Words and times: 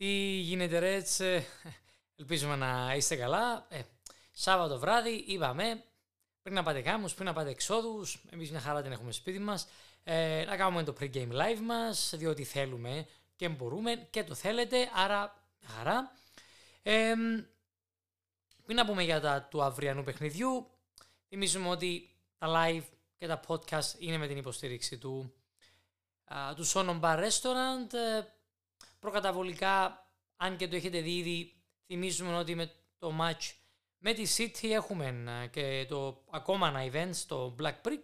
Τι 0.00 0.08
γίνεται 0.40 0.78
ρε, 0.78 1.02
ελπίζουμε 2.16 2.56
να 2.56 2.94
είστε 2.96 3.16
καλά. 3.16 3.66
Ε, 3.68 3.80
Σάββατο 4.32 4.78
βράδυ 4.78 5.24
είπαμε, 5.26 5.84
πριν 6.42 6.54
να 6.54 6.62
πάτε 6.62 6.80
κάμους, 6.80 7.14
πριν 7.14 7.26
να 7.26 7.32
πάτε 7.32 7.50
εξόδους, 7.50 8.24
εμείς 8.30 8.50
μια 8.50 8.60
χαρά 8.60 8.82
την 8.82 8.92
έχουμε 8.92 9.12
σπίτι 9.12 9.38
μας, 9.38 9.66
ε, 10.04 10.44
να 10.44 10.56
κάνουμε 10.56 10.82
το 10.82 10.94
pre-game 11.00 11.32
live 11.32 11.60
μας, 11.62 12.12
διότι 12.16 12.44
θέλουμε 12.44 13.06
και 13.36 13.48
μπορούμε 13.48 14.06
και 14.10 14.24
το 14.24 14.34
θέλετε, 14.34 14.90
άρα 14.94 15.44
χαρά. 15.66 16.12
Ε, 16.82 17.14
πριν 18.64 18.76
να 18.76 18.86
πούμε 18.86 19.02
για 19.02 19.20
τα 19.20 19.42
του 19.42 19.62
αυριανού 19.62 20.02
παιχνιδιού, 20.02 20.70
θυμίζουμε 21.28 21.68
ότι 21.68 22.16
τα 22.38 22.46
live 22.56 22.84
και 23.16 23.26
τα 23.26 23.40
podcast 23.46 23.98
είναι 23.98 24.18
με 24.18 24.26
την 24.26 24.36
υποστήριξη 24.36 24.98
του, 24.98 25.34
α, 26.24 26.54
του 26.54 26.66
Sonom 26.66 27.00
Bar 27.00 27.28
Restaurant. 27.28 27.94
Ε, 29.00 29.06
προκαταβολικά, 29.06 30.06
αν 30.36 30.56
και 30.56 30.68
το 30.68 30.76
έχετε 30.76 31.00
δει 31.00 31.16
ήδη, 31.16 31.62
θυμίζουμε 31.86 32.36
ότι 32.36 32.54
με 32.54 32.70
το 32.98 33.12
match 33.20 33.52
με 33.98 34.12
τη 34.12 34.22
City 34.36 34.68
έχουμε 34.68 35.24
ε, 35.42 35.46
και 35.46 35.86
το 35.88 36.24
ακόμα 36.30 36.68
ένα 36.68 36.90
event 36.92 37.10
στο 37.12 37.54
Black 37.58 37.74
Brick. 37.84 38.02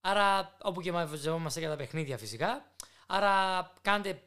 Άρα, 0.00 0.56
όπου 0.62 0.80
και 0.80 0.92
μαζευόμαστε 0.92 1.60
για 1.60 1.68
τα 1.68 1.76
παιχνίδια 1.76 2.18
φυσικά. 2.18 2.74
Άρα, 3.06 3.72
κάντε 3.82 4.22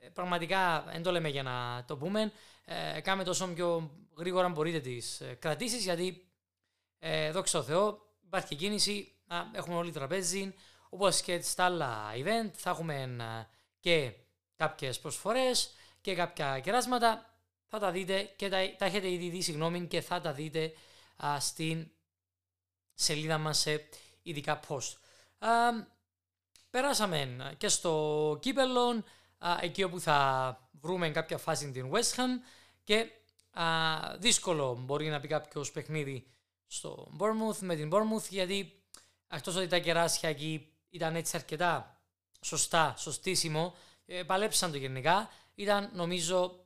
ε, 0.00 0.08
πραγματικά, 0.08 0.82
δεν 0.82 1.02
το 1.02 1.10
λέμε 1.10 1.28
για 1.28 1.42
να 1.42 1.84
το 1.86 1.96
πούμε, 1.96 2.32
ε, 2.64 3.00
κάντε 3.00 3.30
όσο 3.30 3.46
πιο 3.46 3.90
γρήγορα 4.16 4.48
μπορείτε 4.48 4.80
τις 4.80 5.20
ε, 5.20 5.34
κρατήσεις, 5.34 5.84
γιατί 5.84 6.28
ε, 6.98 7.30
δόξα 7.30 7.58
τω 7.58 7.64
Θεώ 7.64 8.14
υπάρχει 8.24 8.48
και 8.48 8.54
κίνηση, 8.54 9.12
έχουμε 9.52 9.76
όλοι 9.76 9.92
τραπέζι, 9.92 10.54
όπως 10.88 11.20
και 11.20 11.40
στα 11.40 11.64
άλλα 11.64 12.12
event 12.14 12.50
θα 12.52 12.70
έχουμε 12.70 13.16
και 13.80 14.12
κάποιες 14.56 14.98
προσφορές 14.98 15.70
και 16.00 16.14
κάποια 16.14 16.60
κεράσματα. 16.60 17.30
Θα 17.66 17.78
τα 17.78 17.90
δείτε 17.90 18.22
και 18.36 18.48
τα, 18.48 18.76
τα 18.78 18.84
έχετε 18.84 19.10
ήδη 19.10 19.28
δει, 19.28 19.40
συγγνώμη, 19.42 19.86
και 19.86 20.00
θα 20.00 20.20
τα 20.20 20.32
δείτε 20.32 20.72
α, 21.24 21.40
στην 21.40 21.90
σελίδα 22.94 23.38
μας 23.38 23.58
σε 23.58 23.88
ειδικά 24.22 24.60
post. 24.68 24.92
Α, 25.38 25.48
περάσαμε 26.70 27.54
και 27.58 27.68
στο 27.68 28.38
κύπελο, 28.40 29.04
εκεί 29.60 29.82
όπου 29.82 30.00
θα 30.00 30.68
βρούμε 30.80 31.10
κάποια 31.10 31.38
φάση 31.38 31.70
την 31.70 31.90
West 31.92 32.14
Ham 32.16 32.28
και 32.84 33.10
α, 33.50 33.64
δύσκολο 34.18 34.74
μπορεί 34.80 35.08
να 35.08 35.20
πει 35.20 35.28
κάποιος 35.28 35.72
παιχνίδι 35.72 36.26
στο 36.66 37.10
Bournemouth 37.18 37.58
με 37.60 37.76
την 37.76 37.90
Bournemouth 37.92 38.28
γιατί 38.28 38.82
εκτός 39.28 39.56
ότι 39.56 39.66
τα 39.66 39.78
κεράσια 39.78 40.28
εκεί 40.28 40.72
ήταν 40.90 41.16
έτσι 41.16 41.36
αρκετά 41.36 42.00
σωστά, 42.40 42.94
σωστίσιμο, 42.98 43.74
ε, 44.06 44.22
παλέψαν 44.22 44.70
το 44.70 44.76
γενικά. 44.76 45.30
Ήταν 45.54 45.90
νομίζω 45.94 46.60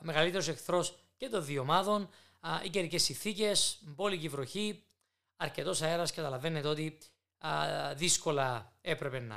μεγαλύτερος 0.00 0.48
εχθρός 0.48 0.94
και 1.16 1.28
των 1.28 1.44
δύο 1.44 1.60
ομάδων. 1.60 2.08
Α, 2.40 2.60
οι 2.64 2.68
καιρικές 2.68 3.02
συνθήκες, 3.02 3.78
μπόλικη 3.82 4.28
βροχή, 4.28 4.82
αρκετός 5.36 5.82
αέρας. 5.82 6.12
Καταλαβαίνετε 6.12 6.68
ότι 6.68 6.98
α, 7.38 7.50
δύσκολα 7.94 8.72
έπρεπε 8.80 9.20
να 9.20 9.36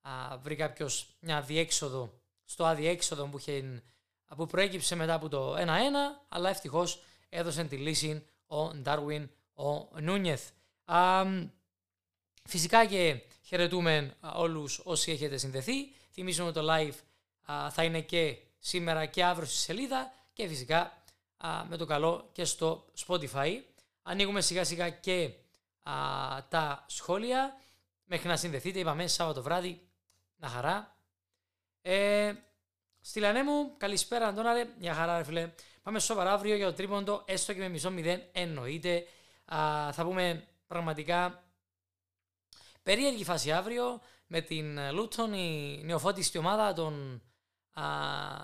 α, 0.00 0.38
βρει 0.38 0.56
κάποιος 0.56 1.16
μια 1.20 1.40
διέξοδο 1.40 2.20
στο 2.44 2.64
αδιέξοδο 2.64 3.26
που, 3.26 3.38
είχε, 3.38 3.82
που 4.36 4.46
προέκυψε 4.46 4.94
μετά 4.94 5.14
από 5.14 5.28
το 5.28 5.56
1-1, 5.56 5.66
αλλά 6.28 6.48
ευτυχώς 6.48 7.02
έδωσε 7.28 7.64
τη 7.64 7.76
λύση 7.76 8.26
ο 8.46 8.74
Ντάρουιν 8.74 9.30
ο 9.54 10.00
Νούνιεθ. 10.00 10.50
φυσικά 12.44 12.86
και 12.86 13.22
χαιρετούμε 13.44 14.16
όλους 14.34 14.80
όσοι 14.84 15.10
έχετε 15.10 15.36
συνδεθεί. 15.36 15.92
Θυμίζουμε 16.12 16.52
το 16.52 16.66
live 16.70 16.94
θα 17.70 17.84
είναι 17.84 18.00
και 18.00 18.38
σήμερα 18.58 19.06
και 19.06 19.24
αύριο 19.24 19.46
στη 19.48 19.56
σελίδα 19.56 20.12
και 20.32 20.48
φυσικά 20.48 21.02
με 21.68 21.76
το 21.76 21.84
καλό 21.84 22.28
και 22.32 22.44
στο 22.44 22.84
Spotify. 23.06 23.60
Ανοίγουμε 24.02 24.40
σιγά 24.40 24.64
σιγά 24.64 24.90
και 24.90 25.30
τα 26.48 26.84
σχόλια 26.86 27.56
μέχρι 28.04 28.28
να 28.28 28.36
συνδεθείτε. 28.36 28.78
Είπαμε 28.78 29.06
Σάββατο 29.06 29.42
βράδυ, 29.42 29.88
να 30.36 30.48
χαρά. 30.48 30.96
Ε, 31.82 32.32
Στυλανέ 33.00 33.42
μου, 33.42 33.74
καλησπέρα 33.76 34.26
Αντώναρε, 34.26 34.68
μια 34.78 34.94
χαρά 34.94 35.18
ρε 35.18 35.24
φίλε. 35.24 35.52
Πάμε 35.82 35.98
σοβαρά 35.98 36.32
αύριο 36.32 36.56
για 36.56 36.66
το 36.66 36.72
τρίποντο, 36.72 37.22
έστω 37.24 37.52
και 37.52 37.58
με 37.58 37.68
μισό 37.68 37.90
μηδέν, 37.90 38.22
εννοείται. 38.32 39.06
θα 39.92 40.02
πούμε 40.02 40.48
πραγματικά 40.66 41.43
περίεργη 42.84 43.24
φάση 43.24 43.52
αύριο 43.52 44.00
με 44.26 44.40
την 44.40 44.92
Λούτον, 44.92 45.32
η 45.32 45.80
νεοφώτιστη 45.84 46.38
ομάδα 46.38 46.72
των, 46.72 47.22
α, 47.72 47.84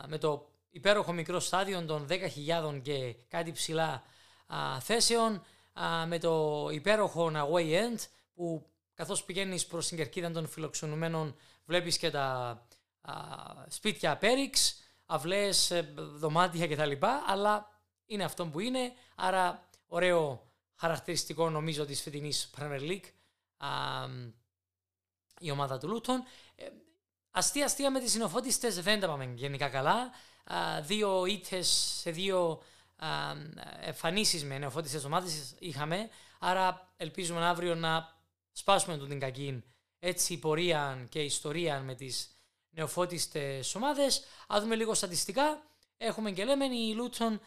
με 0.09 0.19
το 0.19 0.49
υπέροχο 0.71 1.13
μικρό 1.13 1.41
στάδιο 1.41 1.85
των 1.85 2.07
10.000 2.09 2.81
και 2.83 3.17
κάτι 3.29 3.53
ψηλά 3.53 4.03
α, 4.47 4.81
θέσεων, 4.81 5.43
α, 5.81 6.07
με 6.07 6.19
το 6.19 6.69
υπέροχο 6.73 7.31
away 7.35 7.73
end 7.73 7.99
που 8.35 8.67
καθώς 8.95 9.25
πηγαίνεις 9.25 9.67
προς 9.67 9.89
την 9.89 9.97
κερκίδα 9.97 10.31
των 10.31 10.47
φιλοξενουμένων 10.47 11.37
βλέπεις 11.65 11.99
και 11.99 12.11
τα 12.11 12.63
σπίτια 13.69 14.17
πέριξ, 14.17 14.81
αυλές, 15.07 15.71
ε, 15.71 15.95
δωμάτια 15.97 16.67
κτλ. 16.67 17.07
Αλλά 17.27 17.81
είναι 18.07 18.25
αυτό 18.25 18.47
που 18.47 18.61
είναι, 18.61 18.93
άρα 19.15 19.69
ωραίο 19.87 20.51
χαρακτηριστικό 20.75 21.51
νομίζω 21.51 21.85
της 21.85 22.03
φετινής 22.03 22.51
Premier 22.59 22.81
League 22.81 23.09
η 25.39 25.51
ομάδα 25.51 25.79
του 25.79 25.89
Λούτων. 25.89 26.25
Ε, 26.55 26.67
αστεία 27.31 27.65
αστεία 27.65 27.91
με 27.91 28.01
τις 28.01 28.11
συνοφώτιστες 28.11 28.83
δεν 28.83 29.01
τα 29.01 29.07
πάμε 29.07 29.33
γενικά 29.35 29.69
καλά. 29.69 30.11
δύο 30.83 31.25
ήττες 31.27 31.69
σε 32.01 32.11
δύο 32.11 32.63
εμφανίσεις 33.81 34.45
με 34.45 34.59
νεοφώτιστες 34.59 35.05
ομάδες 35.05 35.55
είχαμε, 35.59 36.09
άρα 36.39 36.93
ελπίζουμε 36.97 37.47
αύριο 37.47 37.75
να 37.75 38.17
σπάσουμε 38.53 38.97
τον 38.97 39.09
την 39.09 39.21
κακή 39.21 39.65
έτσι 39.99 40.39
πορεία 40.39 41.07
και 41.09 41.23
ιστορία 41.23 41.81
με 41.81 41.95
τις 41.95 42.31
νεοφώτιστες 42.71 43.75
ομάδες. 43.75 44.25
Α 44.55 44.61
δούμε 44.61 44.75
λίγο 44.75 44.95
στατιστικά. 44.95 45.63
Έχουμε 45.97 46.31
και 46.31 46.45
λέμε 46.45 46.65
η 46.65 46.95
Λούτον 46.95 47.41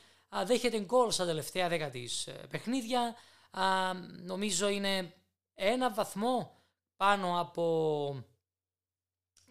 δέχεται 0.45 0.79
γκολ 0.79 1.11
στα 1.11 1.25
τελευταία 1.25 1.69
δέκα 1.69 1.89
της 1.89 2.27
ε, 2.27 2.31
παιχνίδια. 2.31 3.15
Α, 3.51 3.93
νομίζω 4.23 4.67
είναι 4.67 5.13
ένα 5.53 5.93
βαθμό 5.93 6.61
πάνω 6.95 7.39
από 7.39 8.23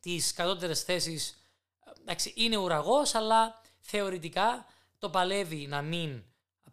τις 0.01 0.33
κατώτερες 0.33 0.83
θέσεις. 0.83 1.37
Εντάξει, 2.01 2.33
είναι 2.37 2.57
ουραγός, 2.57 3.15
αλλά 3.15 3.61
θεωρητικά 3.81 4.67
το 4.99 5.11
παλεύει 5.11 5.67
να 5.67 5.83
μην 5.83 6.25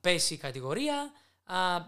πέσει 0.01 0.33
η 0.33 0.37
κατηγορία. 0.37 1.11
Α, 1.43 1.85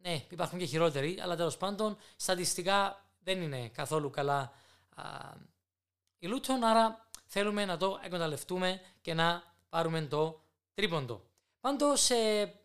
ναι, 0.00 0.24
υπάρχουν 0.28 0.58
και 0.58 0.64
χειρότεροι, 0.64 1.20
αλλά 1.20 1.36
τέλος 1.36 1.56
πάντων 1.56 1.96
στατιστικά 2.16 3.04
δεν 3.18 3.42
είναι 3.42 3.68
καθόλου 3.68 4.10
καλά 4.10 4.52
α, 4.94 5.32
η 6.18 6.26
Λούτον, 6.26 6.64
άρα 6.64 7.08
θέλουμε 7.26 7.64
να 7.64 7.76
το 7.76 8.00
εκμεταλλευτούμε 8.02 8.80
και 9.00 9.14
να 9.14 9.42
πάρουμε 9.68 10.00
το 10.00 10.40
τρίποντο. 10.74 11.24
Πάντως 11.60 12.00
σε 12.00 12.14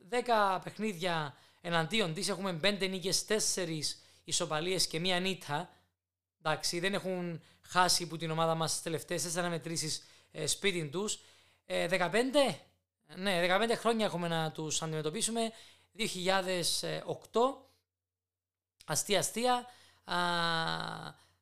10 0.10 0.60
παιχνίδια 0.63 1.36
εναντίον 1.62 2.13
της 2.13 2.30
έχουμε 2.30 2.60
5 2.63 2.90
νίκες, 2.90 3.25
4 3.25 3.98
ισοπαλίες 4.24 4.88
και 4.88 5.00
μία 5.00 5.19
νύχτα. 5.19 5.69
Εντάξει, 6.44 6.80
δεν 6.80 6.94
έχουν 6.94 7.42
χάσει 7.62 8.08
που 8.08 8.18
την 8.18 8.31
ομάδα 8.31 8.56
μας 8.56 8.72
τις 8.72 8.81
τελευταίες 8.81 9.36
4 9.36 9.48
μετρήσει 9.50 10.02
ε, 10.31 10.48
σπίτι 10.48 10.90
τους. 10.90 11.19
Ε, 11.66 11.88
15, 11.88 12.00
ναι, 13.16 13.58
15 13.74 13.75
χρόνια 13.75 14.06
έχουμε 14.06 14.28
να 14.28 14.52
τους 14.52 14.81
αντιμετωπίσουμε. 14.81 15.52
2008, 15.98 16.04
αστεία 18.86 19.19
αστεία. 19.19 19.66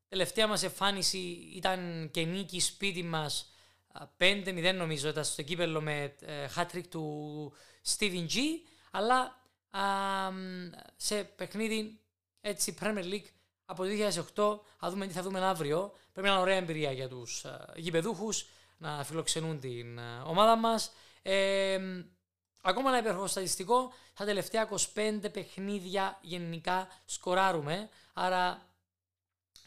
Τελευταία 0.07 0.47
μας 0.47 0.63
εμφάνιση 0.63 1.17
ήταν 1.55 2.09
και 2.11 2.25
νίκη 2.25 2.59
σπίτι 2.59 3.03
μας 3.03 3.53
5-0 4.17 4.73
νομίζω 4.75 5.09
ήταν 5.09 5.23
στο 5.23 5.41
κύπελο 5.41 5.81
με 5.81 6.15
hat 6.55 6.81
του 6.89 7.53
Steven 7.97 8.27
G 8.27 8.37
αλλά 8.91 9.38
σε 10.95 11.23
παιχνίδι 11.23 11.99
έτσι 12.41 12.77
Premier 12.81 13.03
League 13.03 13.27
από 13.65 13.83
το 13.83 13.89
2008 14.59 14.59
θα 14.77 14.89
δούμε 14.89 15.07
τι 15.07 15.13
θα 15.13 15.21
δούμε 15.21 15.39
αύριο 15.39 15.93
πρέπει 16.13 16.27
να 16.27 16.33
είναι 16.33 16.41
ωραία 16.41 16.57
εμπειρία 16.57 16.91
για 16.91 17.07
τους 17.07 17.45
γηπεδούχους 17.75 18.45
να 18.77 19.03
φιλοξενούν 19.03 19.59
την 19.59 19.99
ομάδα 20.25 20.55
μας 20.55 20.91
ακόμα 22.61 22.89
ένα 22.89 22.99
υπέροχο 22.99 23.27
στατιστικό 23.27 23.93
τα 24.13 24.25
τελευταία 24.25 24.69
25 24.93 25.19
παιχνίδια 25.31 26.17
γενικά 26.21 26.87
σκοράρουμε 27.05 27.89
άρα 28.13 28.69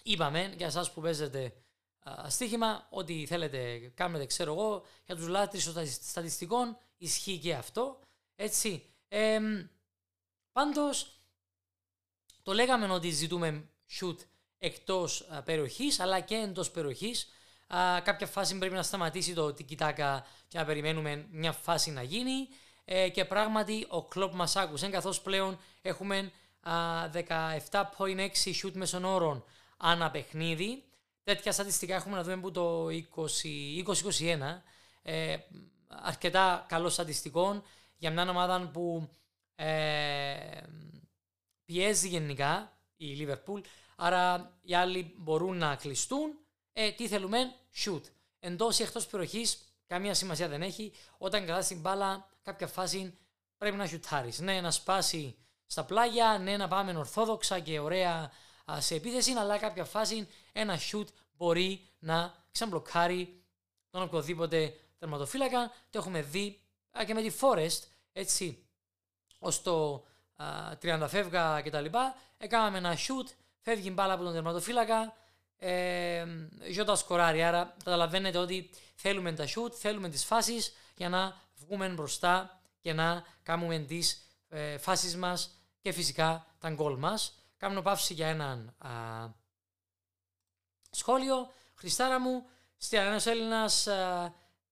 Είπαμε 0.02 0.52
για 0.56 0.66
εσάς 0.66 0.92
που 0.92 1.00
παίζετε 1.00 1.52
α, 1.98 2.30
στοίχημα, 2.30 2.86
ότι 2.90 3.26
θέλετε 3.26 3.92
κάνετε, 3.94 4.26
ξέρω 4.26 4.52
εγώ, 4.52 4.84
για 5.04 5.16
τους 5.16 5.26
λάτρεις 5.26 5.72
των 5.72 5.86
στατιστικών, 5.86 6.76
ισχύει 6.96 7.38
και 7.38 7.54
αυτό. 7.54 7.98
Έτσι. 8.36 8.86
Ε, 9.08 9.40
πάντως, 10.52 11.20
το 12.42 12.52
λέγαμε 12.52 12.86
ότι 12.86 13.10
ζητούμε 13.10 13.68
shoot 14.00 14.16
εκτός 14.58 15.26
α, 15.30 15.42
περιοχής, 15.42 16.00
αλλά 16.00 16.20
και 16.20 16.34
εντός 16.34 16.70
περιοχής. 16.70 17.28
Α, 17.66 18.00
κάποια 18.00 18.26
φάση 18.26 18.58
πρέπει 18.58 18.74
να 18.74 18.82
σταματήσει 18.82 19.34
το 19.34 19.52
τι 19.52 19.64
κοιτάκα 19.64 20.26
και 20.48 20.58
να 20.58 20.64
περιμένουμε 20.64 21.26
μια 21.30 21.52
φάση 21.52 21.90
να 21.90 22.02
γίνει. 22.02 22.48
Ε, 22.84 23.08
και 23.08 23.24
πράγματι 23.24 23.86
ο 23.88 24.04
κλοπ 24.04 24.34
μας 24.34 24.56
άκουσε 24.56 24.88
καθώς 24.88 25.20
πλέον 25.20 25.58
έχουμε 25.82 26.32
17.6 26.64 28.28
shoot 28.62 28.72
μέσων 28.72 29.04
όρων 29.04 29.44
ανά 29.76 30.10
παιχνίδι. 30.10 30.84
Τέτοια 31.24 31.52
στατιστικά 31.52 31.94
έχουμε 31.94 32.16
να 32.16 32.22
δούμε 32.22 32.34
από 32.34 32.50
το 32.50 32.86
2021. 32.86 34.62
Ε, 35.02 35.36
αρκετά 35.88 36.64
καλός 36.68 36.92
στατιστικό 36.92 37.62
για 37.96 38.10
μια 38.10 38.30
ομάδα 38.30 38.70
που 38.72 39.08
ε, 39.62 40.62
πιέζει 41.64 42.08
γενικά 42.08 42.78
η 42.96 43.16
Liverpool. 43.20 43.60
Άρα 43.96 44.52
οι 44.62 44.74
άλλοι 44.74 45.14
μπορούν 45.18 45.56
να 45.56 45.76
κλειστούν. 45.76 46.38
Ε, 46.72 46.90
τι 46.90 47.08
θέλουμε, 47.08 47.38
shoot. 47.74 48.00
Εντός 48.38 48.78
ή 48.78 48.82
εκτός 48.82 49.06
περιοχής, 49.06 49.58
καμία 49.86 50.14
σημασία 50.14 50.48
δεν 50.48 50.62
έχει. 50.62 50.92
Όταν 51.18 51.44
κρατάς 51.44 51.66
την 51.66 51.80
μπάλα, 51.80 52.28
κάποια 52.42 52.66
φάση 52.66 53.18
πρέπει 53.56 53.76
να 53.76 53.86
σιουτάρεις. 53.86 54.40
Ναι, 54.40 54.60
να 54.60 54.70
σπάσει 54.70 55.36
στα 55.66 55.84
πλάγια, 55.84 56.38
ναι, 56.38 56.56
να 56.56 56.68
πάμε 56.68 56.96
ορθόδοξα 56.96 57.60
και 57.60 57.78
ωραία 57.78 58.32
σε 58.78 58.94
επίθεση, 58.94 59.32
αλλά 59.32 59.58
κάποια 59.58 59.84
φάση 59.84 60.28
ένα 60.52 60.78
shoot 60.90 61.06
μπορεί 61.32 61.88
να 61.98 62.34
ξαμπλοκάρει 62.52 63.42
τον 63.90 64.02
οποιοδήποτε 64.02 64.74
τερματοφύλακα. 64.98 65.72
Το 65.90 65.98
έχουμε 65.98 66.22
δει 66.22 66.60
και 67.06 67.14
με 67.14 67.22
τη 67.22 67.34
Forest, 67.40 67.80
έτσι, 68.12 68.66
ως 69.42 69.62
το 69.62 70.04
30 70.82 71.06
φεύγα 71.08 71.60
κτλ. 71.60 71.84
Έκαναμε 72.38 72.78
ένα 72.78 72.96
shoot, 72.96 73.34
φεύγει 73.60 73.90
μπάλα 73.94 74.12
από 74.12 74.22
τον 74.22 74.32
τερματοφύλακα, 74.32 75.14
ε, 75.58 76.26
Ζώτα 76.72 76.96
σκοράρει. 76.96 77.42
Άρα 77.42 77.74
καταλαβαίνετε 77.84 78.38
ότι 78.38 78.70
θέλουμε 78.94 79.32
τα 79.32 79.44
shoot, 79.44 79.72
θέλουμε 79.72 80.08
τις 80.08 80.24
φάσεις 80.24 80.72
για 80.96 81.08
να 81.08 81.40
βγούμε 81.54 81.88
μπροστά 81.88 82.60
και 82.80 82.92
να 82.92 83.24
κάνουμε 83.42 83.78
τις 83.78 84.26
ε, 84.48 84.78
φάσεις 84.78 85.16
μας 85.16 85.50
και 85.80 85.92
φυσικά 85.92 86.46
τα 86.58 86.70
γκολ 86.70 86.96
μας. 86.96 87.34
Κάνω 87.56 87.82
παύση 87.82 88.14
για 88.14 88.26
έναν 88.26 88.74
α, 88.78 88.90
σχόλιο. 90.90 91.50
Χριστάρα 91.74 92.20
μου, 92.20 92.44
ένας 92.90 93.26
Έλληνας 93.26 93.88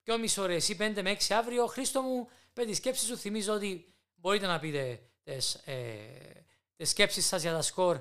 πιο 0.03 0.19
μισό 0.19 0.43
ώρες 0.43 0.69
ή 0.69 0.77
5 0.81 1.03
με 1.03 1.17
6 1.29 1.35
αύριο. 1.35 1.67
Χρήστο 1.67 2.03
μου, 2.03 2.29
πέντε 2.53 2.75
σκέψεις 2.75 3.09
σου. 3.09 3.17
Θυμίζω 3.17 3.55
ότι 3.55 3.95
μπορείτε 4.21 4.47
να 4.47 4.59
πείτε 4.59 5.01
τις, 5.23 5.55
ε, 5.55 6.45
τις 6.77 6.91
σκέψεις 6.91 7.27
σας 7.27 7.43
για 7.43 7.53
τα 7.53 7.63
σκορ 7.63 8.01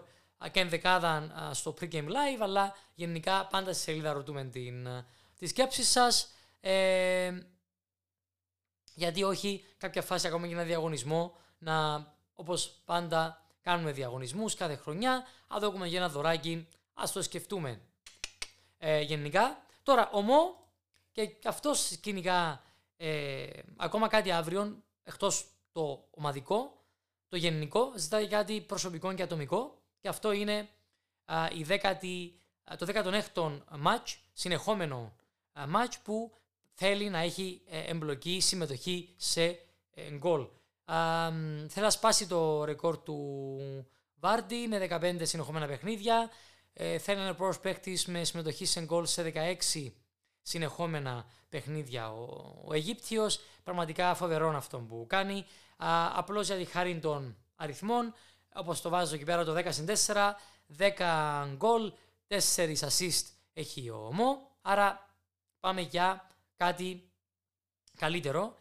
και 0.51 0.59
ενδεκάδα 0.59 1.51
στο 1.53 1.73
pre-game 1.79 2.07
live, 2.07 2.39
αλλά 2.39 2.75
γενικά 2.93 3.47
πάντα 3.47 3.73
στη 3.73 3.83
σελίδα 3.83 4.13
ρωτούμε 4.13 4.43
την, 4.45 4.87
τη 5.35 5.47
σκέψη 5.47 5.83
σας. 5.83 6.33
Ε, 6.59 7.37
γιατί 8.93 9.23
όχι 9.23 9.65
κάποια 9.77 10.01
φάση 10.01 10.27
ακόμα 10.27 10.45
για 10.47 10.55
ένα 10.55 10.65
διαγωνισμό 10.65 11.35
να 11.57 12.07
όπως 12.33 12.81
πάντα 12.85 13.45
κάνουμε 13.61 13.91
διαγωνισμούς 13.91 14.55
κάθε 14.55 14.75
χρονιά. 14.75 15.25
Αν 15.47 15.63
έχουμε 15.63 15.87
για 15.87 15.97
ένα 15.97 16.09
δωράκι, 16.09 16.67
ας 16.93 17.11
το 17.11 17.21
σκεφτούμε 17.21 17.81
ε, 18.77 19.01
γενικά. 19.01 19.63
Τώρα, 19.83 20.09
ομό, 20.11 20.67
και 21.11 21.35
αυτός 21.43 21.97
κυνηγά 22.01 22.63
ε, 22.97 23.47
ακόμα 23.77 24.07
κάτι 24.07 24.31
αύριο, 24.31 24.83
εκτός 25.03 25.45
το 25.79 26.07
ομαδικό, 26.11 26.83
το 27.27 27.37
γενικό, 27.37 27.93
ζητάει 27.97 28.27
κάτι 28.27 28.61
προσωπικό 28.61 29.13
και 29.13 29.23
ατομικό 29.23 29.81
και 29.99 30.07
αυτό 30.07 30.31
είναι 30.31 30.69
α, 31.25 31.47
η 31.57 31.63
δέκατη, 31.63 32.39
το 32.77 32.87
16ο 32.89 33.59
match, 33.85 34.15
συνεχόμενο 34.33 35.13
match 35.55 35.93
που 36.03 36.31
θέλει 36.73 37.09
να 37.09 37.19
έχει 37.19 37.61
ε, 37.69 37.79
εμπλοκή, 37.79 38.39
συμμετοχή 38.39 39.13
σε 39.17 39.43
ε, 39.91 40.11
γκολ. 40.17 40.47
Θέλει 41.67 41.85
να 41.85 41.89
σπάσει 41.89 42.27
το 42.27 42.63
ρεκόρ 42.63 42.97
του 42.97 43.39
Βάρντι 44.15 44.67
με 44.67 44.87
15 44.89 45.17
συνεχόμενα 45.21 45.67
παιχνίδια. 45.67 46.29
Ε, 46.73 46.97
θέλει 46.97 47.19
ένα 47.19 47.35
πρώτος 47.35 47.59
παίκτης 47.59 48.05
με 48.05 48.23
συμμετοχή 48.23 48.65
σε 48.65 48.81
γκολ 48.81 49.05
σε 49.05 49.31
16 49.35 49.91
συνεχόμενα 50.41 51.25
παιχνίδια 51.49 52.11
ο, 52.11 52.27
ο 52.65 52.73
Αιγύπτιος. 52.73 53.39
Πραγματικά 53.63 54.15
φοβερό 54.15 54.49
αυτό 54.55 54.77
που 54.77 55.05
κάνει. 55.09 55.45
Απλώς 56.13 56.47
για 56.47 56.55
τη 56.55 56.65
χάρη 56.65 56.99
των 56.99 57.37
αριθμών, 57.55 58.13
όπως 58.53 58.81
το 58.81 58.89
βάζω 58.89 59.15
εκεί 59.15 59.23
πέρα 59.23 59.43
το 59.43 59.53
10 59.53 59.63
4, 60.07 60.35
10 60.77 61.47
γκολ, 61.55 61.93
4 62.27 62.75
assist 62.79 63.25
έχει 63.53 63.89
ο 63.89 64.09
Μο. 64.13 64.51
Άρα 64.61 65.09
πάμε 65.59 65.81
για 65.81 66.27
κάτι 66.55 67.11
καλύτερο 67.97 68.57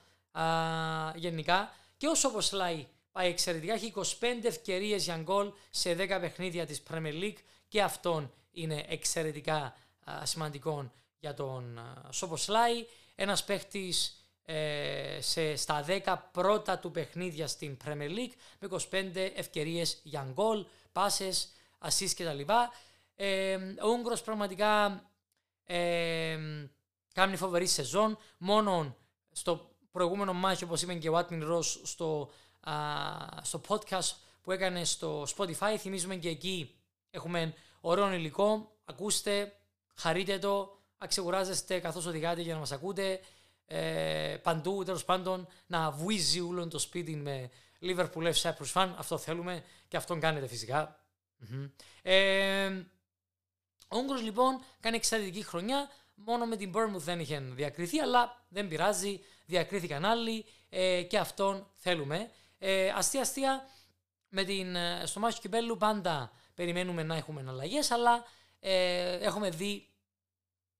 γενικά. 1.15 1.73
Και 1.97 2.07
όσο 2.07 2.29
όπως 2.29 2.53
λέει 2.53 2.89
πάει 3.13 3.29
εξαιρετικά, 3.29 3.75
έχει 3.75 3.93
25 3.97 4.05
ευκαιρίες 4.43 5.05
για 5.05 5.17
γκολ 5.17 5.53
σε 5.71 5.95
10 5.95 6.19
παιχνίδια 6.21 6.67
της 6.67 6.83
Premier 6.91 7.23
League 7.23 7.39
και 7.69 7.83
αυτόν 7.83 8.33
είναι 8.51 8.85
εξαιρετικά 8.89 9.77
σημαντικό 10.23 10.93
για 11.19 11.35
τον 11.35 11.81
Σοποσλάι. 12.11 12.87
Ένας 13.15 13.45
παίχτης 13.45 14.18
ε, 14.51 15.19
σε, 15.21 15.57
στα 15.57 15.85
10 15.89 16.17
πρώτα 16.33 16.79
του 16.79 16.91
παιχνίδια 16.91 17.47
στην 17.47 17.77
Premier 17.85 18.09
League 18.09 18.33
με 18.59 18.69
25 18.91 19.31
ευκαιρίες 19.35 20.01
για 20.03 20.29
γκολ, 20.33 20.67
πάσες, 20.93 21.53
assist 21.79 22.11
κτλ. 22.17 22.53
Ε, 23.15 23.55
ο 23.57 23.89
Ούγγρος 23.89 24.23
πραγματικά 24.23 25.03
ε, 25.65 26.39
κάνει 27.15 27.37
φοβερή 27.37 27.67
σεζόν. 27.67 28.19
Μόνο 28.39 28.97
στο 29.33 29.71
προηγούμενο 29.91 30.33
μάχη, 30.33 30.65
όπως 30.65 30.83
είπε 30.83 30.95
και 30.95 31.09
ο 31.09 31.17
Άτμιν 31.17 31.47
Ρος 31.47 31.81
στο, 31.85 32.31
στο 33.43 33.61
podcast 33.69 34.11
που 34.43 34.53
έκανε 34.53 34.85
στο 34.85 35.27
Spotify, 35.37 35.77
θυμίζουμε 35.79 36.17
και 36.17 36.29
εκεί 36.29 36.75
έχουμε 37.11 37.55
ωραίο 37.81 38.13
υλικό. 38.13 38.77
Ακούστε, 38.85 39.57
χαρείτε 39.95 40.39
το, 40.39 40.79
αξεγουράζεστε 40.99 41.79
καθώς 41.79 42.07
οδηγάτε 42.07 42.41
για 42.41 42.55
να 42.55 42.59
μας 42.59 42.73
ακούτε. 42.73 43.21
Ε, 43.71 44.37
παντού, 44.43 44.85
τέλος 44.85 45.05
πάντων, 45.05 45.49
να 45.67 45.91
βουίζει 45.91 46.41
όλο 46.41 46.69
το 46.69 46.79
σπίτι 46.79 47.17
με 47.17 47.51
Liverpool 47.81 48.33
F. 48.33 48.43
Cyprus 48.43 48.73
fan. 48.73 48.93
Αυτό 48.97 49.19
θέλουμε 49.19 49.65
και 49.89 49.97
αυτόν 49.97 50.21
κάνετε 50.21 50.49
Ε, 52.03 52.67
ο 53.89 53.97
Ούγγρος 53.97 54.23
λοιπόν 54.23 54.61
κάνει 54.81 54.97
εξαιρετική 54.97 55.43
χρονιά. 55.43 55.91
Μόνο 56.15 56.47
με 56.47 56.57
την 56.57 56.73
Bournemouth 56.75 56.99
δεν 56.99 57.21
είχε 57.21 57.41
διακριθεί, 57.41 57.99
αλλά 57.99 58.45
δεν 58.49 58.69
πειράζει. 58.69 59.21
Διακρίθηκαν 59.47 60.05
άλλοι 60.05 60.45
ε, 60.69 61.03
και 61.03 61.19
αυτόν 61.19 61.67
θέλουμε. 61.75 62.31
Ε, 62.59 62.89
αστεία 62.89 63.21
αστεία, 63.21 63.67
με 64.29 64.45
την, 64.45 64.77
ε, 64.77 65.03
στο 65.07 65.21
μάτι 65.21 65.35
του 65.35 65.41
κυπέλου 65.41 65.77
πάντα 65.77 66.33
περιμένουμε 66.55 67.03
να 67.03 67.15
έχουμε 67.15 67.45
αλλαγέ, 67.49 67.81
αλλά 67.91 68.25
ε, 68.61 69.13
έχουμε 69.13 69.51
δει 69.51 69.89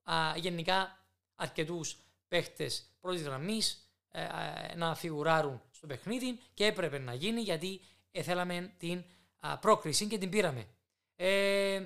α, 0.03 0.33
γενικά 0.35 1.03
αρκετούς 1.35 1.97
παίχτες 2.29 2.89
πρώτης 3.01 3.21
γραμμής 3.21 3.89
ε, 4.11 4.75
να 4.75 4.95
φιγουράρουν 4.95 5.61
στο 5.71 5.87
παιχνίδι 5.87 6.39
και 6.53 6.65
έπρεπε 6.65 6.99
να 6.99 7.13
γίνει 7.13 7.41
γιατί 7.41 7.81
θέλαμε 8.21 8.73
την 8.77 9.03
πρόκριση 9.59 10.05
και 10.05 10.17
την 10.17 10.29
πήραμε. 10.29 10.67
Ε, 11.15 11.83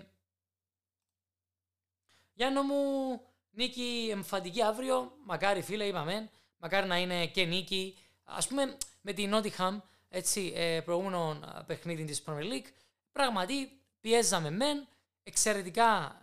Γιάννο 2.33 2.61
μου, 2.63 3.21
νίκη 3.51 4.09
εμφαντική 4.11 4.61
αύριο, 4.61 5.11
μακάρι 5.25 5.61
φίλε 5.61 5.85
είπαμε, 5.85 6.29
μακάρι 6.57 6.87
να 6.87 6.97
είναι 6.97 7.27
και 7.27 7.43
νίκη. 7.43 7.97
Ας 8.23 8.47
πούμε 8.47 8.77
με 9.01 9.13
την 9.13 9.31
Nottingham, 9.35 9.81
έτσι, 10.09 10.53
ε, 10.55 10.81
προηγούμενο 10.81 11.39
παιχνίδι 11.65 12.05
της 12.05 12.23
Premier 12.25 12.43
League, 12.43 12.71
πράγματι 13.11 13.81
πιέζαμε 13.99 14.51
μεν, 14.51 14.87
εξαιρετικά 15.23 16.21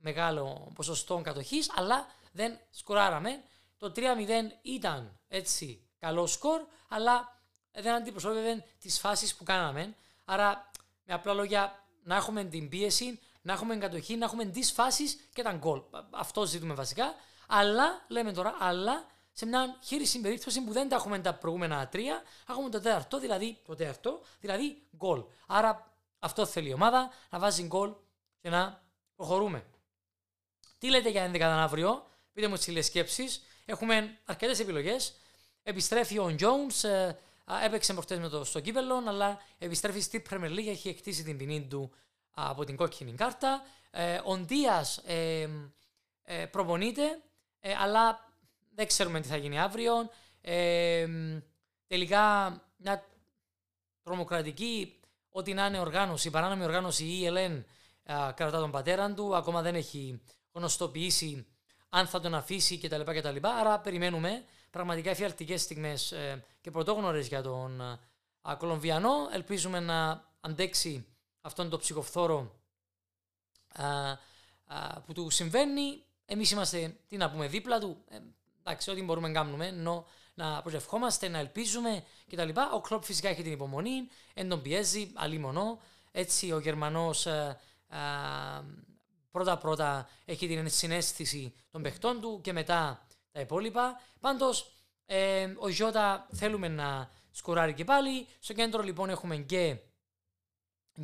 μεγάλο 0.00 0.72
ποσοστό 0.74 1.20
κατοχής, 1.24 1.70
αλλά 1.74 2.06
δεν 2.30 2.58
σκοράραμε. 2.70 3.42
Το 3.76 3.92
3-0 3.96 4.02
ήταν 4.62 5.20
έτσι 5.28 5.88
καλό 5.98 6.26
σκορ, 6.26 6.60
αλλά 6.88 7.40
δεν 7.72 7.92
αντιπροσώπευε 7.92 8.64
τις 8.78 9.00
φάσεις 9.00 9.34
που 9.34 9.44
κάναμε. 9.44 9.94
Άρα, 10.24 10.70
με 11.04 11.14
απλά 11.14 11.32
λόγια, 11.34 11.84
να 12.02 12.16
έχουμε 12.16 12.44
την 12.44 12.68
πίεση, 12.68 13.20
να 13.42 13.52
έχουμε 13.52 13.76
κατοχή, 13.76 14.16
να 14.16 14.24
έχουμε 14.24 14.44
τις 14.44 14.72
φάσεις 14.72 15.28
και 15.32 15.42
τα 15.42 15.52
γκολ. 15.52 15.82
Αυτό 16.10 16.46
ζητούμε 16.46 16.74
βασικά. 16.74 17.14
Αλλά, 17.48 18.04
λέμε 18.08 18.32
τώρα, 18.32 18.56
αλλά 18.58 19.06
σε 19.32 19.46
μια 19.46 19.78
χείριση 19.82 20.20
περίπτωση 20.20 20.60
που 20.60 20.72
δεν 20.72 20.88
τα 20.88 20.96
έχουμε 20.96 21.18
τα 21.18 21.34
προηγούμενα 21.34 21.88
τρία, 21.88 22.22
έχουμε 22.48 22.70
το 22.70 22.80
τέταρτο, 22.80 23.18
δηλαδή 23.18 23.58
το 23.66 23.74
τέταρτο, 23.74 24.20
δηλαδή 24.40 24.82
γκολ. 24.96 25.24
Άρα 25.46 25.94
αυτό 26.18 26.46
θέλει 26.46 26.68
η 26.68 26.72
ομάδα, 26.72 27.10
να 27.30 27.38
βάζει 27.38 27.62
γκολ 27.62 27.92
και 28.40 28.50
να 28.50 28.82
προχωρούμε. 29.16 29.64
Τι 30.78 30.88
λέτε 30.88 31.08
για 31.08 31.30
11 31.32 31.40
αύριο, 31.40 32.06
πείτε 32.32 32.48
μου 32.48 32.56
τις 32.56 32.86
σκέψεις. 32.86 33.42
Έχουμε 33.64 34.18
αρκετές 34.24 34.60
επιλογές. 34.60 35.14
Επιστρέφει 35.62 36.18
ο 36.18 36.34
Jones, 36.38 36.88
ε, 36.88 37.12
έπαιξε 37.64 37.92
προχτές 37.92 38.18
με 38.18 38.28
το 38.28 38.44
στο 38.44 38.60
κύπελο, 38.60 39.02
αλλά 39.06 39.38
επιστρέφει 39.58 40.00
στη 40.00 40.22
Premier 40.30 40.50
League, 40.50 40.68
έχει 40.68 40.88
εκτίσει 40.88 41.22
την 41.22 41.36
ποινή 41.36 41.66
του 41.66 41.92
από 42.30 42.64
την 42.64 42.76
κόκκινη 42.76 43.12
κάρτα. 43.12 43.62
Ε, 43.90 44.20
ο 44.24 44.36
Ντίας 44.36 44.96
ε, 44.96 45.48
ε, 46.22 46.46
προπονείται, 46.46 47.20
ε, 47.60 47.74
αλλά 47.74 48.28
δεν 48.74 48.86
ξέρουμε 48.86 49.20
τι 49.20 49.28
θα 49.28 49.36
γίνει 49.36 49.60
αύριο. 49.60 50.10
Ε, 50.40 51.06
τελικά 51.86 52.54
μια 52.76 53.04
τρομοκρατική, 54.02 55.00
ό,τι 55.30 55.54
να 55.54 55.66
είναι 55.66 55.78
οργάνωση, 55.78 56.30
παράνομη 56.30 56.64
οργάνωση, 56.64 57.04
η 57.04 57.28
ELN, 57.30 57.62
κρατά 58.34 58.58
τον 58.58 58.70
πατέρα 58.70 59.14
του, 59.14 59.36
ακόμα 59.36 59.62
δεν 59.62 59.74
έχει 59.74 60.20
γνωστοποιήσει 60.52 61.46
αν 61.90 62.06
θα 62.06 62.20
τον 62.20 62.34
αφήσει 62.34 62.78
κτλ. 62.78 63.00
κτλ. 63.00 63.36
Άρα 63.42 63.78
περιμένουμε 63.78 64.44
πραγματικά 64.70 65.10
εφιαλτικές 65.10 65.62
στιγμές 65.62 66.12
ε, 66.12 66.44
και 66.60 66.70
πρωτόγνωρες 66.70 67.26
για 67.26 67.42
τον 67.42 67.80
ε, 67.80 68.54
Κολομβιανό. 68.58 69.28
Ελπίζουμε 69.32 69.80
να 69.80 70.24
αντέξει 70.40 71.06
αυτόν 71.40 71.70
τον 71.70 71.78
ψυχοφθόρο 71.78 72.54
που 75.06 75.12
του 75.12 75.30
συμβαίνει. 75.30 76.02
Εμείς 76.24 76.50
είμαστε, 76.50 76.96
τι 77.08 77.16
να 77.16 77.30
πούμε, 77.30 77.48
δίπλα 77.48 77.78
του. 77.78 78.04
Ε, 78.08 78.18
εντάξει, 78.60 78.90
ό,τι 78.90 79.02
μπορούμε 79.02 79.28
να 79.28 79.34
κάνουμε, 79.34 79.66
ενώ 79.66 80.06
να 80.34 80.62
προσευχόμαστε, 80.62 81.28
να 81.28 81.38
ελπίζουμε 81.38 82.04
κτλ. 82.30 82.48
Ο 82.74 82.80
Κλοπ 82.80 83.04
φυσικά 83.04 83.28
έχει 83.28 83.42
την 83.42 83.52
υπομονή, 83.52 84.08
εν 84.34 84.48
τον 84.48 84.62
πιέζει, 84.62 85.12
μονό. 85.40 85.80
Έτσι 86.12 86.52
ο 86.52 86.58
Γερμανός 86.58 87.26
πρώτα-πρώτα 89.30 90.08
έχει 90.24 90.46
την 90.46 90.70
συνέστηση 90.70 91.54
των 91.70 91.82
παιχτών 91.82 92.20
του 92.20 92.40
και 92.42 92.52
μετά 92.52 93.06
τα 93.32 93.40
υπόλοιπα. 93.40 94.00
Πάντως, 94.20 94.72
ε, 95.06 95.54
ο 95.58 95.68
Γιώτα 95.68 96.28
θέλουμε 96.32 96.68
να 96.68 97.10
σκοράρει 97.30 97.74
και 97.74 97.84
πάλι. 97.84 98.26
Στο 98.38 98.52
κέντρο 98.52 98.82
λοιπόν 98.82 99.10
έχουμε 99.10 99.36
και 99.36 99.76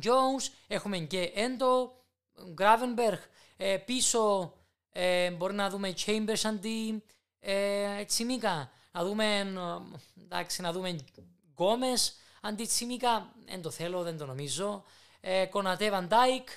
Jones, 0.03 0.51
έχουμε 0.67 0.97
και 0.97 1.31
Έντο, 1.35 2.03
Gravenberg. 2.57 3.19
Ε, 3.57 3.77
πίσω 3.77 4.53
ε, 4.91 5.31
μπορεί 5.31 5.53
να 5.53 5.69
δούμε 5.69 5.93
Chambers 6.05 6.41
αντί 6.43 7.03
ε, 7.39 8.03
Τσιμίκα. 8.03 8.71
Να 8.91 9.03
δούμε, 9.03 9.53
εντάξει, 10.23 10.61
να 10.61 10.71
δούμε 10.71 10.99
Γκόμεζ 11.51 12.15
αντί 12.41 12.65
Τσιμίκα. 12.65 13.33
Δεν 13.45 13.61
το 13.61 13.69
θέλω, 13.69 14.03
δεν 14.03 14.17
το 14.17 14.25
νομίζω. 14.25 14.83
Ε, 15.19 15.45
Κονατέ 15.45 15.89
Βαντάικ. 15.89 16.49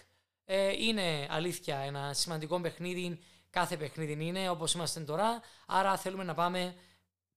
Ε, 0.53 0.85
είναι 0.85 1.27
αλήθεια 1.31 1.77
ένα 1.77 2.13
σημαντικό 2.13 2.61
παιχνίδι. 2.61 3.19
Κάθε 3.51 3.77
παιχνίδι 3.77 4.27
είναι 4.27 4.51
όπως 4.51 4.73
είμαστε 4.73 5.01
τώρα. 5.01 5.41
Άρα 5.67 5.97
θέλουμε 5.97 6.25
να 6.25 6.35
πάμε 6.35 6.75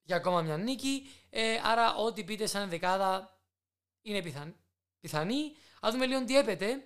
για 0.02 0.16
ακόμα 0.16 0.42
μια 0.42 0.56
νίκη. 0.56 1.08
Ε, 1.30 1.60
άρα, 1.62 1.94
ό,τι 1.94 2.24
πείτε 2.24 2.46
σαν 2.46 2.68
δεκάδα 2.68 3.38
είναι 4.02 4.22
πιθανή. 4.22 4.54
πιθανή. 5.00 5.56
Α 5.80 5.88
δούμε 5.92 6.06
λίγο 6.06 6.24
τι 6.24 6.38
έπεται 6.38 6.84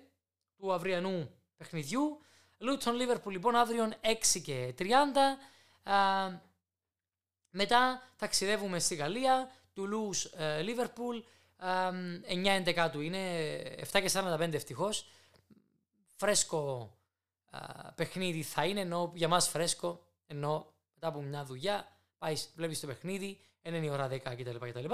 του 0.57 0.73
αυριανού 0.73 1.31
παιχνιδιού. 1.57 2.21
Λούτον 2.57 2.95
Λίβερπουλ 2.95 3.33
λοιπόν 3.33 3.55
αύριο 3.55 3.91
6 4.35 4.41
και 4.43 4.73
30. 4.79 4.85
Α, 5.83 6.29
μετά 7.49 8.01
ταξιδεύουμε 8.17 8.79
στη 8.79 8.95
Γαλλία. 8.95 9.51
Τουλούς 9.73 10.29
Λίβερπουλ. 10.61 11.17
9-11 11.59 12.89
του 12.91 13.01
είναι. 13.01 13.61
7 13.91 14.01
και 14.01 14.11
45 14.13 14.53
ευτυχώς 14.53 15.05
φρέσκο 16.19 16.91
α, 17.49 17.91
παιχνίδι 17.91 18.43
θα 18.43 18.65
είναι, 18.65 18.79
ενώ 18.79 19.11
για 19.15 19.27
μας 19.27 19.47
φρέσκο, 19.49 20.03
ενώ 20.27 20.73
μετά 20.93 21.07
από 21.07 21.21
μια 21.21 21.45
δουλειά 21.45 21.87
πάεις, 22.17 22.51
βλέπεις 22.55 22.79
το 22.79 22.87
παιχνίδι, 22.87 23.39
είναι 23.61 23.77
η 23.77 23.89
ώρα 23.89 24.07
10 24.07 24.19
κτλ. 24.19 24.57
κτλ. 24.69 24.93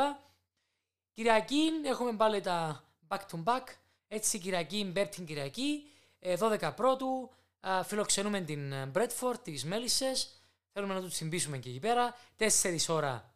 Κυριακή 1.14 1.70
έχουμε 1.86 2.14
πάλι 2.14 2.42
τα 2.42 2.84
back 3.08 3.20
to 3.32 3.44
back, 3.44 3.64
έτσι 4.08 4.40
Κυριακή, 4.40 4.86
Μπέπτην 4.86 5.26
Κυριακή, 5.26 5.88
12 6.20 6.62
ε, 6.62 6.70
πρώτου, 6.76 7.32
α, 7.60 7.84
φιλοξενούμε 7.84 8.42
την 8.42 8.74
Bradford, 8.94 9.40
τις 9.44 9.66
Μέλισσες, 9.66 10.42
θέλουμε 10.74 10.94
να 10.94 11.02
τους 11.02 11.16
συμπίσουμε 11.16 11.58
και 11.58 11.70
εκεί 11.70 11.80
πέρα, 11.80 12.16
4 12.38 12.78
ώρα 12.90 13.34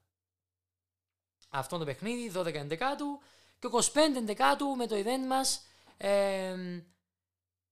αυτό 1.49 1.77
το 1.77 1.85
παιχνίδι, 1.85 2.31
12 2.35 2.53
εντεκάτου 2.53 3.21
και 3.59 3.67
25 3.93 3.97
εντεκάτου 4.17 4.67
με 4.67 4.87
το 4.87 4.95
event 4.95 5.27
μας, 5.27 5.65
ε, 5.97 6.55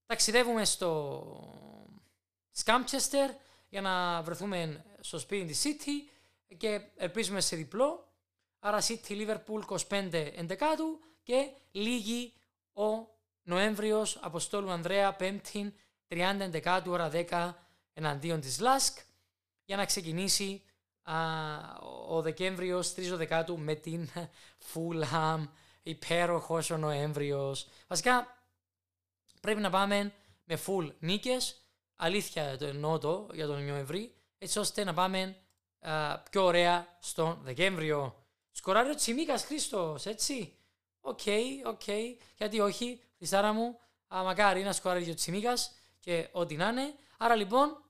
ταξιδεύουμε 0.08 0.64
στο 0.64 1.22
Σκάμψεστερ 2.50 3.30
για 3.68 3.80
να 3.80 4.22
βρεθούμε 4.22 4.84
στο 5.00 5.18
σπίτι 5.18 5.46
της 5.46 5.62
City 5.64 6.10
και 6.56 6.80
ελπίζουμε 6.96 7.40
σε 7.40 7.56
διπλό. 7.56 8.12
Άρα 8.58 8.78
City 8.80 9.08
Liverpool 9.08 9.78
25 9.88 10.12
εντεκάτου 10.12 11.00
και 11.22 11.50
λίγη 11.70 12.32
ο 12.72 12.84
Νοέμβριος 13.42 14.18
Αποστόλου 14.22 14.70
Ανδρέα 14.70 15.16
5η 15.20 15.70
30 16.08 16.36
εντεκάτου 16.40 16.90
ώρα 16.92 17.10
10 17.12 17.52
εναντίον 17.94 18.40
της 18.40 18.60
Λάσκ 18.60 18.98
για 19.64 19.76
να 19.76 19.84
ξεκινήσει 19.84 20.62
α, 21.02 21.14
ο 22.08 22.22
Δεκέμβριος 22.22 22.94
3 22.94 23.12
δεκάτου 23.14 23.58
με 23.58 23.74
την 23.74 24.08
Fulham 24.72 25.48
υπέροχος 25.82 26.70
ο 26.70 26.76
Νοέμβριος. 26.76 27.68
Βασικά 27.86 28.37
πρέπει 29.40 29.60
να 29.60 29.70
πάμε 29.70 30.12
με 30.44 30.58
full 30.66 30.92
νίκες. 30.98 31.62
Αλήθεια 31.96 32.58
το 32.58 32.66
εννοώ 32.66 32.98
το 32.98 33.28
για 33.32 33.46
τον 33.46 33.64
Νοεμβρή, 33.64 34.14
έτσι 34.38 34.58
ώστε 34.58 34.84
να 34.84 34.94
πάμε 34.94 35.36
α, 35.80 36.18
πιο 36.18 36.44
ωραία 36.44 36.96
στον 37.00 37.38
Δεκέμβριο. 37.42 38.26
Σκοράρει 38.50 38.90
ο 38.90 38.94
Τσιμίκας 38.94 39.44
Χρήστος, 39.44 40.06
έτσι; 40.06 40.52
OK, 41.00 41.20
okay, 41.24 41.44
OK. 41.64 41.80
Okay. 41.86 42.16
Γιατί 42.36 42.60
όχι, 42.60 43.00
Χριστάρα 43.16 43.52
μου, 43.52 43.78
α, 44.14 44.22
μακάρι 44.22 44.62
να 44.62 44.72
σκοράρει 44.72 45.10
ο 45.10 45.14
Τσιμίκας 45.14 45.74
και 46.00 46.28
ό,τι 46.32 46.56
να 46.56 46.68
είναι. 46.68 46.94
Άρα 47.18 47.34
λοιπόν, 47.34 47.84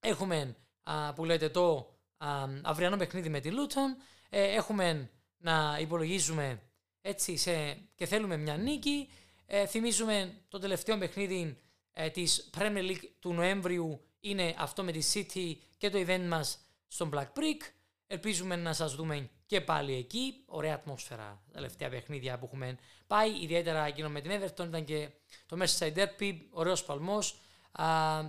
έχουμε 0.00 0.56
α, 0.82 1.12
που 1.12 1.24
λέτε 1.24 1.48
το 1.48 1.96
α, 2.16 2.44
αυριανό 2.62 2.96
παιχνίδι 2.96 3.28
με 3.28 3.40
τη 3.40 3.50
Λούτον. 3.50 3.96
Ε, 4.28 4.42
έχουμε 4.42 5.10
να 5.36 5.78
υπολογίζουμε 5.80 6.62
έτσι 7.00 7.36
σε, 7.36 7.74
και 7.94 8.06
θέλουμε 8.06 8.36
μια 8.36 8.56
νίκη. 8.56 9.10
Ε, 9.50 9.66
θυμίζουμε 9.66 10.34
το 10.48 10.58
τελευταίο 10.58 10.98
παιχνίδι 10.98 11.58
ε, 11.92 12.10
της 12.10 12.50
Premier 12.58 12.90
League 12.90 13.08
του 13.18 13.32
Νοέμβριου 13.32 14.00
είναι 14.20 14.54
αυτό 14.58 14.82
με 14.82 14.92
τη 14.92 15.00
City 15.14 15.54
και 15.78 15.90
το 15.90 15.98
event 16.06 16.26
μας 16.28 16.58
στον 16.88 17.10
Black 17.14 17.26
Brick. 17.38 17.60
Ελπίζουμε 18.06 18.56
να 18.56 18.72
σας 18.72 18.94
δούμε 18.94 19.30
και 19.46 19.60
πάλι 19.60 19.94
εκεί. 19.94 20.42
Ωραία 20.46 20.74
ατμόσφαιρα 20.74 21.42
τα 21.46 21.52
τελευταία 21.52 21.88
παιχνίδια 21.88 22.38
που 22.38 22.44
έχουμε 22.44 22.78
πάει. 23.06 23.42
Ιδιαίτερα 23.42 23.86
εκείνο 23.86 24.08
με 24.08 24.20
την 24.20 24.30
Everton 24.30 24.66
ήταν 24.66 24.84
και 24.84 25.08
το 25.46 25.56
Merseyside 25.60 25.94
Derby, 25.94 26.38
ωραίος 26.50 26.84
παλμός. 26.84 27.40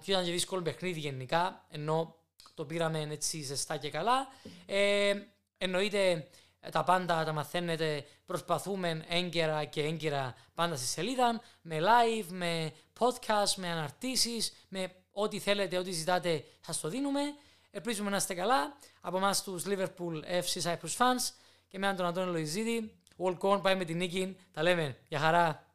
και 0.01 0.11
ήταν 0.11 0.25
και 0.25 0.31
δύσκολο 0.31 0.61
παιχνίδι 0.61 0.99
γενικά, 0.99 1.65
ενώ 1.69 2.15
το 2.53 2.65
πήραμε 2.65 3.07
έτσι 3.11 3.41
ζεστά 3.41 3.77
και 3.77 3.89
καλά. 3.89 4.27
Ε, 4.65 5.13
εννοείται 5.57 6.27
τα 6.71 6.83
πάντα 6.83 7.23
τα 7.23 7.31
μαθαίνετε, 7.31 8.05
προσπαθούμε 8.25 9.05
έγκαιρα 9.07 9.65
και 9.65 9.83
έγκαιρα 9.83 10.35
πάντα 10.53 10.75
στη 10.75 10.85
σελίδα, 10.85 11.41
με 11.61 11.79
live, 11.79 12.25
με 12.29 12.73
podcast, 12.99 13.53
με 13.55 13.67
αναρτήσεις, 13.67 14.53
με 14.67 14.91
ό,τι 15.11 15.39
θέλετε, 15.39 15.77
ό,τι 15.77 15.91
ζητάτε, 15.91 16.43
σας 16.65 16.79
το 16.79 16.89
δίνουμε. 16.89 17.21
Ελπίζουμε 17.71 18.09
να 18.09 18.17
είστε 18.17 18.33
καλά. 18.33 18.77
Από 19.01 19.17
εμάς 19.17 19.43
τους 19.43 19.63
Liverpool 19.67 20.23
FC 20.23 20.61
Cyprus 20.63 20.97
fans 20.97 21.33
και 21.67 21.79
με 21.79 21.93
τον 21.93 22.05
Αντώνη 22.05 22.31
Λοϊζίδη. 22.31 22.93
Walk 23.17 23.37
on, 23.39 23.61
πάει 23.61 23.75
με 23.75 23.85
την 23.85 23.97
νίκη. 23.97 24.37
Τα 24.51 24.63
λέμε. 24.63 24.97
Για 25.07 25.19
χαρά. 25.19 25.68